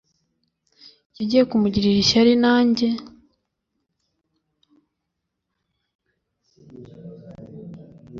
yagiye 1.17 1.43
kumugirira 1.49 1.97
ishyari 2.03 2.33
nanjye 2.43 2.87